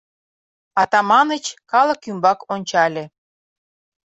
[0.81, 3.03] Атаманыч калык ӱмбак ончале.